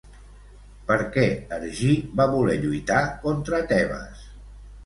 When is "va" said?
2.21-2.27